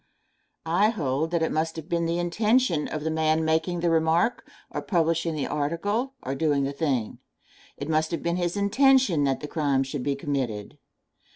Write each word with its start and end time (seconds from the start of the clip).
I 0.65 0.89
hold 0.89 1.29
that 1.29 1.43
it 1.43 1.51
must 1.51 1.75
have 1.75 1.87
been 1.87 2.07
the 2.07 2.17
intention 2.17 2.87
of 2.87 3.03
the 3.03 3.11
man 3.11 3.45
making 3.45 3.81
the 3.81 3.91
remark, 3.91 4.43
or 4.71 4.81
publishing 4.81 5.35
the 5.35 5.45
article, 5.45 6.13
or 6.23 6.33
doing 6.33 6.63
the 6.63 6.73
thing 6.73 7.19
it 7.77 7.87
must 7.87 8.09
have 8.09 8.23
been 8.23 8.37
his 8.37 8.57
intention 8.57 9.25
that 9.25 9.41
the 9.41 9.47
crime 9.47 9.83
should 9.83 10.01
be 10.01 10.15
committed. 10.15 10.79